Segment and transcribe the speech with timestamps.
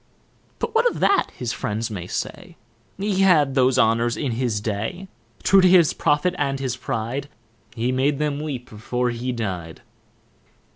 [0.57, 2.57] But what of that, his friends may say,
[2.97, 5.07] He had those honours in his day.
[5.43, 7.29] True to his profit and his pride,
[7.75, 9.83] He made them weep before he dy'd.